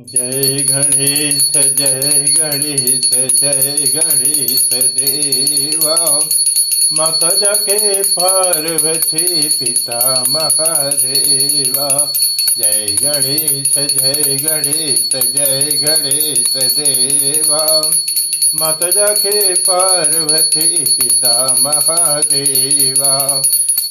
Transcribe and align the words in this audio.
जय 0.00 0.66
गणेश 0.70 1.48
जय 1.56 2.24
गणेश 2.38 3.10
जय 3.40 3.84
गणेश 3.94 4.68
देवा। 4.72 6.20
माता 6.92 7.28
जके 7.28 8.02
पार्वती 8.02 9.48
पिता 9.48 10.24
महादेवा 10.28 12.12
जय 12.58 12.96
गणेश 13.02 13.74
जय 13.78 14.36
गणेश 14.36 15.08
जय 15.14 15.80
गणेश 15.82 16.56
देवा। 16.56 17.90
माता 18.54 18.90
जके 18.90 19.54
पार्वती 19.54 20.84
पिता 20.84 21.56
महादेवा 21.60 23.42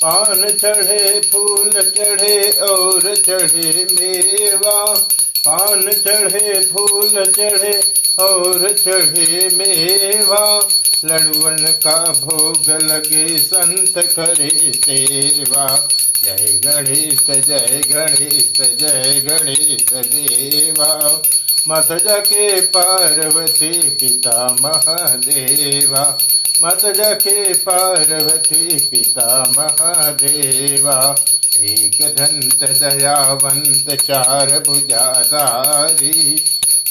पान 0.02 0.50
चढ़े, 0.50 1.20
फूल 1.20 1.72
चढ़े 1.72 2.52
और 2.52 3.16
चढ़े 3.16 3.88
मेवा। 3.92 5.08
पान 5.48 5.92
चढ़े, 5.92 6.62
फूल 6.62 7.10
चढ़े 7.10 7.80
और 8.20 8.70
चढ़े 8.74 9.50
मेवा। 9.56 10.70
लड़ुअन 11.06 11.58
का 11.58 12.12
भोग 12.12 12.70
लगे, 12.70 13.38
संत 13.38 13.94
करे 13.98 14.72
सेवा। 14.76 15.88
जय 16.24 16.62
गणेश 16.66 17.44
जय 17.48 17.82
गणेश 17.88 18.54
जय 18.62 19.22
गणेश 19.26 19.86
देवा। 19.94 21.22
मत 21.68 21.88
जके 21.92 22.62
पार्वती 22.62 23.90
पिता 23.90 24.58
महादेवा। 24.62 26.18
मत 26.64 26.80
जके 26.86 27.54
पार्वती 27.54 28.80
पिता 28.80 29.54
महादेवा। 29.58 31.16
एक 31.60 32.16
दंत 32.16 32.70
दयावंत 32.70 34.02
चार 34.02 34.64
भुजाधारी 34.68 36.44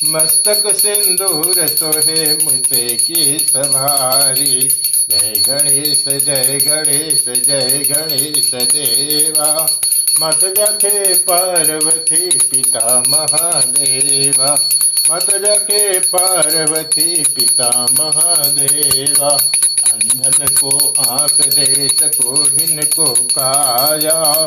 मस्तक 0.04 0.62
सिंदूर 0.76 1.66
सोहे 1.66 2.44
मुझे 2.44 2.96
की 2.96 3.46
सवारी। 3.52 4.68
जय 5.10 5.32
गणेश 5.48 6.04
जय 6.08 6.58
गणेश 6.62 7.24
जय 7.28 7.84
गणेश 7.90 8.50
देवा। 8.54 9.80
मत 10.22 10.40
जखे 10.44 11.14
पार्वती 11.14 12.30
पिता 12.30 13.02
महादेवा। 13.08 14.68
मत 15.12 15.26
जखे 15.30 15.98
पार्वती 15.98 17.22
पिता 17.22 17.86
महादेवा। 18.00 19.38
अंधन 19.98 20.46
को 20.46 20.94
आँख 21.08 21.36
देश 21.40 21.92
को 22.02 22.34
हिन 22.34 22.82
को 22.82 23.14
काया। 23.14 24.46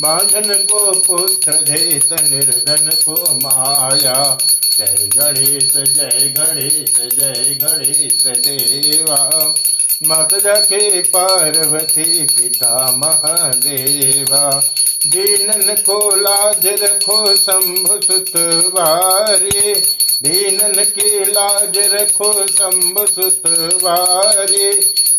बांधन 0.00 0.54
को 0.54 0.92
पुत्र 0.92 1.52
देत 1.52 2.12
निर्धन 2.12 2.90
को 3.08 3.34
माया। 3.34 4.38
जय 4.78 5.08
गणेश 5.16 5.72
जय 5.76 6.34
गणेश 6.38 6.92
जय 7.18 7.58
गणेश 7.62 8.26
देवा। 8.26 9.54
मत 10.02 10.28
रखे 10.34 11.02
पार्वती 11.02 12.24
पिता 12.24 12.94
महादेवा। 12.96 14.72
दीनन 15.06 15.74
को 15.74 16.16
लाज 16.16 16.66
रखो 16.66 17.36
शंभु 17.36 18.00
सुतवारी 18.00 19.74
दीनन 20.22 20.84
की 20.84 21.24
लाज 21.24 21.78
रखो 21.78 22.46
शंभ 22.46 23.06
सुतवारी 23.14 24.72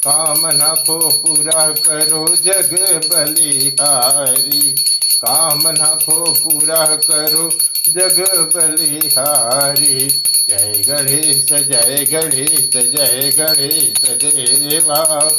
कामना 0.07 0.67
को 0.67 1.09
पूरा 1.09 1.69
करो 1.69 2.27
जग 2.27 3.01
बलिहारी। 3.11 4.71
कामना 5.21 5.97
को 6.05 6.31
पूरा 6.31 6.85
करो 6.85 7.49
जग 7.89 8.25
बलिहारी। 8.55 10.09
जय 10.49 10.83
गणेश 10.87 11.45
जय 11.45 12.05
गणेश 12.11 12.69
जय 12.73 13.31
गणेश 13.37 14.09
देवा। 14.09 15.31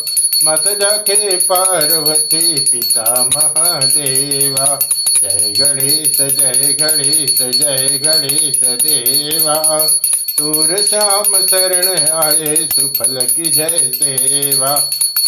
मत 0.45 0.65
जाके 0.69 1.37
पार्वती 1.37 2.61
पिता 2.61 3.31
महादेवा। 3.37 4.79
जय 5.23 5.53
गणेश 5.59 6.17
जय 6.39 6.73
गणेश 6.81 7.39
जय 7.57 7.99
गणेश 8.05 8.61
देवा 8.83 9.87
सूर 9.87 10.77
श्याम 10.89 11.35
शरण 11.51 11.89
आए 12.23 12.55
सुफल 12.75 13.19
की 13.35 13.51
जय 13.51 13.79
सेवा 13.95 14.75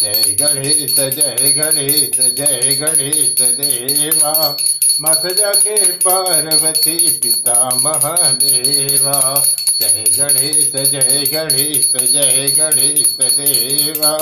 जय 0.01 0.33
गणेश 0.39 0.95
जय 0.95 1.51
गणेश 1.57 2.17
जय 2.39 2.75
गणेश 2.81 3.41
देवा 3.59 4.33
मत 5.01 5.27
जाके 5.37 5.75
पार्वती 6.05 6.97
पिता 7.23 7.53
महादेवा 7.83 9.19
जय 9.81 10.03
गणेश 10.17 10.71
जय 10.91 11.23
गणेश 11.33 11.91
जय 12.11 12.47
गणेश 12.57 13.15
देवा 13.37 14.17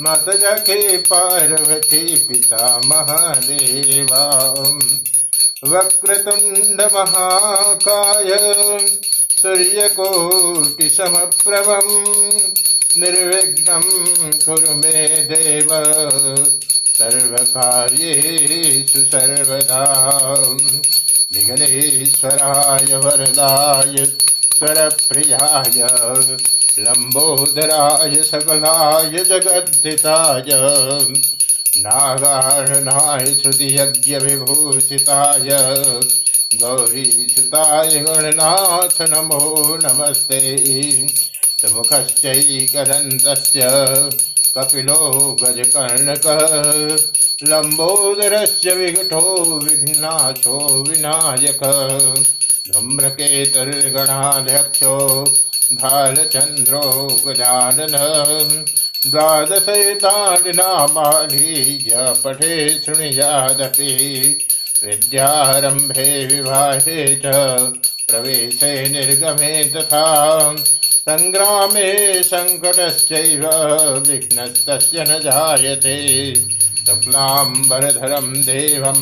मत 0.00 0.24
जखे 0.28 0.96
पार्वती 0.96 2.16
पिता 2.16 2.80
महादेवा 2.86 4.54
वक्रतुंड 5.64 6.82
महाकाय 6.82 8.54
सूर्यकोटि 9.42 10.90
समप्रभम 10.90 12.04
निर्विघ्न 13.00 13.82
कुरु 14.44 14.70
मे 14.70 15.06
देव। 15.06 15.68
सर्वकार्येषु 16.98 18.98
सर्वदा। 18.98 20.04
विघ्नेश्वराय 21.34 22.96
वरदाय 22.96 24.06
स्वरप्रियाय 24.58 25.86
लंबोदराय 26.78 28.22
सकलाय 28.22 29.24
जगद्धिताय। 29.24 30.44
नागार्णनाय 31.78 33.26
श्रुतियज्ञ 33.26 34.18
विभूषिताय 34.18 35.48
गौरीसुताय 36.54 37.86
गणनाथ 37.86 39.02
नमो 39.02 39.78
नमस्ते। 39.84 41.06
सुमुखश्चैकदन्तस्य 41.60 43.60
कपिलो 44.58 45.36
गजकर्णकः। 45.42 46.96
लम्बोदरस्य 47.48 48.74
विघटो 48.74 49.60
विघ्नाशो 49.64 50.84
विनायक। 50.88 51.60
धूम्रकेतुर्गणाध्यक्षो 52.72 55.24
भालचन्द्रो 55.80 56.82
गजानन 57.26 57.96
द्वादशैतानि 59.06 60.52
नामानि 60.56 61.48
पठे 62.24 62.54
शृणुयादपि 62.84 63.92
विद्यारम्भे 64.84 66.08
विवाहे 66.32 67.04
च 67.24 67.34
प्रवेशे 68.10 68.72
निर्गमे 68.96 69.52
तथा 69.76 70.04
सङ्ग्रामे 71.08 71.88
सङ्कटश्चैव 72.32 73.46
विघ्नस्तस्य 74.08 75.04
न 75.08 75.18
जायते 75.24 75.96
शुक्लाम्बरधरं 76.86 78.32
देवं 78.46 79.00